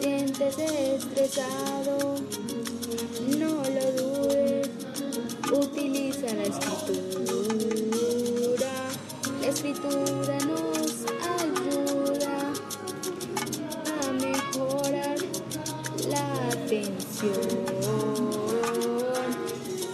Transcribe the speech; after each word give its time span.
sientes 0.00 0.58
estresado, 0.58 2.16
no 3.38 3.62
lo 3.62 3.92
dudes, 3.96 4.68
utiliza 5.50 6.26
la 6.34 6.42
escritura. 6.42 7.70
La 9.40 9.46
escritura 9.46 10.38
nos 10.46 11.06
ayuda 11.40 12.52
a 14.02 14.12
mejorar 14.12 15.18
la 16.08 16.24
atención. 16.48 17.40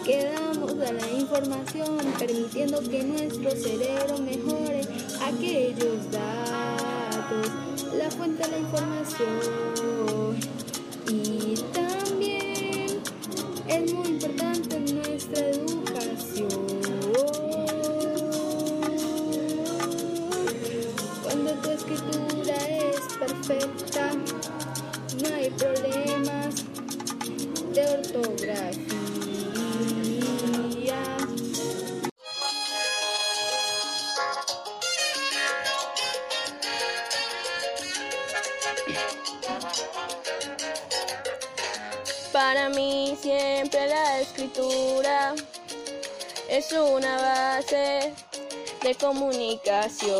Quedamos 0.04 0.72
a 0.80 0.92
la 0.92 1.08
información 1.12 1.98
permitiendo 2.18 2.80
que 2.80 3.04
nuestro 3.04 3.50
cerebro 3.52 4.18
mejore 4.18 4.80
aquellos 5.24 6.10
datos, 6.10 6.65
la 8.06 8.12
fuente 8.12 8.48
la 8.48 8.58
información. 8.58 10.36
Y 11.10 11.54
también 11.72 13.00
es 13.66 13.92
muy 13.92 14.08
importante 14.08 14.80
nuestra 14.80 15.48
educación. 15.48 16.48
Cuando 21.24 21.50
tu 21.54 21.70
escritura 21.70 22.56
es 22.56 23.00
perfecta, 23.18 24.12
no 25.22 25.34
hay 25.34 25.50
problemas 25.50 26.64
de 27.74 27.82
ortografía. 27.86 29.05
Para 42.36 42.68
mí 42.68 43.16
siempre 43.18 43.88
la 43.88 44.20
escritura 44.20 45.34
es 46.50 46.70
una 46.70 47.16
base 47.16 48.12
de 48.82 48.94
comunicación. 48.96 50.14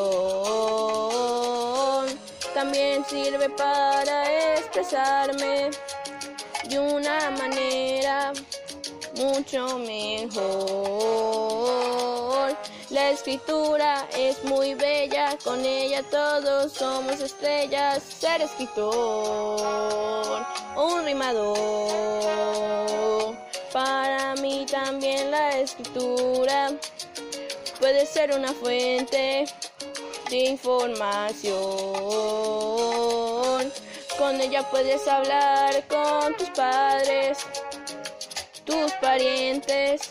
También 2.55 3.05
sirve 3.05 3.50
para 3.50 4.55
expresarme 4.55 5.70
de 6.70 6.78
una 6.78 7.31
manera 7.33 8.33
mucho 9.19 9.78
mejor. 9.80 10.97
La 12.91 13.11
escritura 13.11 14.06
es 14.17 14.45
muy 14.45 14.75
bella, 14.75 15.37
con 15.42 15.65
ella 15.65 16.05
todos 16.05 16.73
somos 16.73 17.20
estrellas. 17.20 18.01
Ser 18.01 18.42
escritor 18.42 19.67
un 20.77 21.05
rimador. 21.05 21.57
Para 23.73 24.37
mí 24.37 24.67
también 24.70 25.33
la 25.33 25.59
escritura 25.59 26.70
puede 27.81 28.07
ser 28.07 28.33
una 28.33 28.53
fuente 28.53 29.47
de 30.31 30.37
información. 30.37 31.57
Con 34.17 34.41
ella 34.41 34.62
puedes 34.70 35.09
hablar 35.09 35.84
con 35.89 36.37
tus 36.37 36.51
padres, 36.51 37.39
tus 38.64 38.92
parientes 39.01 40.09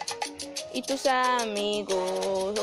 y 0.76 0.82
tus 0.82 1.06
amigos. 1.06 2.60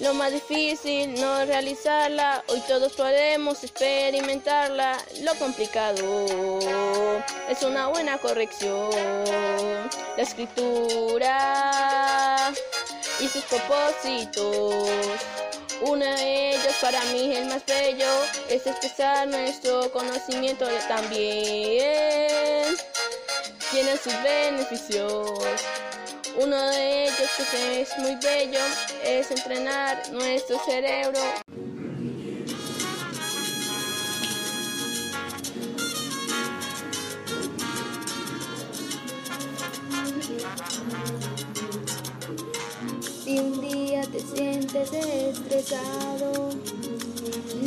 Lo 0.00 0.14
más 0.14 0.32
difícil 0.32 1.14
no 1.20 1.40
es 1.40 1.48
realizarla, 1.48 2.42
hoy 2.48 2.60
todos 2.66 2.94
podemos 2.94 3.62
experimentarla. 3.62 4.96
Lo 5.20 5.34
complicado 5.34 6.58
es 7.48 7.62
una 7.62 7.88
buena 7.88 8.16
corrección. 8.18 8.90
La 10.16 10.22
escritura 10.22 11.30
y 13.20 13.28
sus 13.28 13.44
propósitos. 13.44 14.74
Uno 15.82 16.06
de 16.06 16.54
ellos 16.54 16.74
para 16.80 17.04
mí 17.04 17.36
el 17.36 17.46
más 17.46 17.66
bello 17.66 18.06
es 18.48 18.66
expresar 18.66 19.28
nuestro 19.28 19.92
conocimiento 19.92 20.66
también. 20.88 22.64
Tiene 23.70 23.96
sus 23.98 24.14
beneficios. 24.22 25.30
Uno 26.36 26.56
de 26.70 27.04
ellos 27.04 27.30
que 27.50 27.82
es 27.82 27.98
muy 27.98 28.16
bello 28.16 28.58
es 29.04 29.30
entrenar 29.30 30.10
nuestro 30.12 30.58
cerebro. 30.66 31.20
Si 43.24 43.38
un 43.38 43.60
día 43.60 44.02
te 44.02 44.18
sientes 44.18 44.92
estresado, 44.92 46.50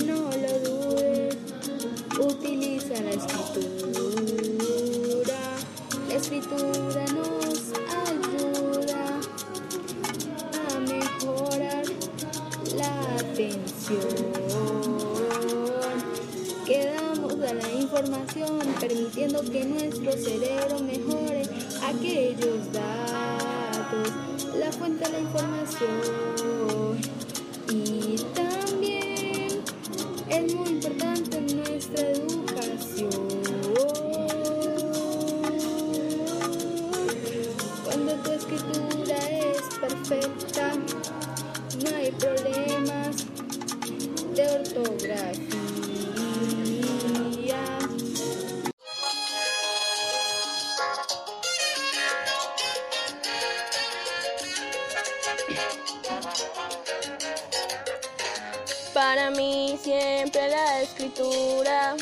no 0.06 0.30
lo 0.30 0.60
dudes, 0.60 1.38
utiliza 2.20 3.02
la 3.02 3.12
escritura. 3.12 3.87
Atención. 13.96 14.28
Quedamos 16.66 17.34
a 17.34 17.54
la 17.54 17.72
información 17.72 18.60
permitiendo 18.80 19.42
que 19.42 19.64
nuestro 19.64 20.12
cerebro 20.12 20.80
mejore 20.80 21.44
aquellos 21.84 22.72
datos, 22.74 24.12
la 24.60 24.72
fuente 24.72 25.06
de 25.06 25.12
la 25.12 25.20
información. 25.20 26.98
Y 27.72 28.18
también 28.34 29.62
es 30.30 30.54
muy 30.54 30.70
importante 30.70 31.42
nuestra 31.42 32.10
educación. 32.10 32.47
De 44.38 44.48
ortografía. 44.48 45.40
Para 58.94 59.32
mí 59.32 59.80
siempre 59.82 60.50
la 60.50 60.82
escritura 60.84 61.96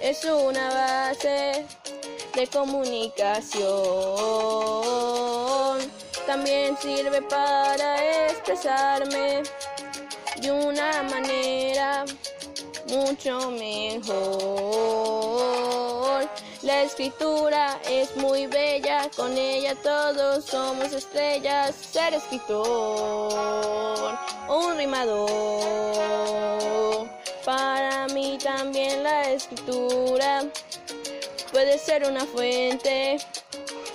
es 0.00 0.24
una 0.24 0.70
base 0.70 1.66
de 2.34 2.46
comunicación. 2.46 3.68
También 6.26 6.76
sirve 6.78 7.20
para 7.20 8.28
expresarme 8.28 9.42
de 10.40 10.50
una 10.50 11.02
manera 11.04 12.04
mucho 12.88 13.50
mejor. 13.50 14.68
La 16.62 16.82
escritura 16.82 17.80
es 17.88 18.16
muy 18.16 18.46
bella, 18.46 19.08
con 19.16 19.36
ella 19.36 19.74
todos 19.76 20.44
somos 20.44 20.92
estrellas. 20.92 21.74
Ser 21.74 22.14
escritor 22.14 23.18
un 24.48 24.76
rimador. 24.76 25.28
Para 27.44 28.06
mí 28.08 28.38
también 28.42 29.02
la 29.02 29.30
escritura 29.30 30.44
puede 31.52 31.78
ser 31.78 32.04
una 32.04 32.24
fuente 32.26 33.18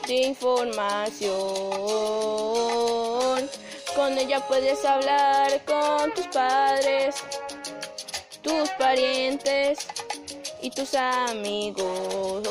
de 0.07 0.13
información. 0.13 1.33
Con 3.95 4.17
ella 4.17 4.39
puedes 4.47 4.83
hablar 4.85 5.63
con 5.65 6.11
tus 6.13 6.25
padres, 6.27 7.15
tus 8.41 8.69
parientes 8.71 9.79
y 10.61 10.71
tus 10.71 10.95
amigos. 10.95 12.43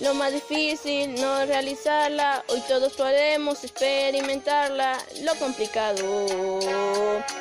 Lo 0.00 0.12
más 0.14 0.32
difícil 0.32 1.14
no 1.14 1.40
es 1.40 1.48
realizarla, 1.48 2.42
hoy 2.48 2.60
todos 2.66 2.94
podemos 2.94 3.62
experimentarla. 3.62 4.98
Lo 5.22 5.36
complicado 5.36 6.58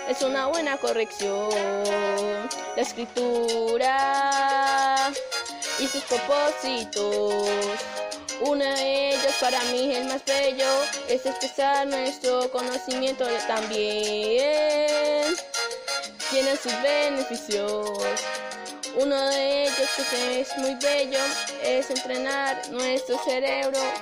es 0.07 0.21
una 0.21 0.45
buena 0.48 0.77
corrección. 0.77 1.50
La 2.75 2.81
escritura 2.81 3.92
y 5.80 5.88
sus 5.88 6.04
propósitos. 6.04 7.33
Uno 8.45 8.66
de 8.66 9.16
ellos 9.16 9.34
para 9.40 9.63
mí 9.66 9.95
el 9.95 10.06
más 10.06 10.24
bello 10.25 10.66
es 11.07 11.25
expresar 11.25 11.88
nuestro 11.88 12.51
conocimiento 12.51 13.25
también. 13.48 15.34
Tiene 16.30 16.57
sus 16.57 16.74
beneficios. 16.81 18.00
Uno 18.95 19.16
de 19.30 19.63
ellos 19.63 19.90
que 20.10 20.42
es 20.42 20.57
muy 20.57 20.75
bello 20.75 21.19
es 21.63 21.90
entrenar 21.90 22.69
nuestro 22.69 23.18
cerebro 23.24 23.80